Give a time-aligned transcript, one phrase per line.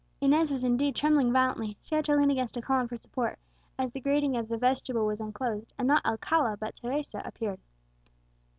[0.19, 3.37] Inez was indeed trembling violently; she had to lean against a column for support,
[3.77, 7.59] as the grating of the vestibule was unclosed, and not Alcala but Teresa appeared.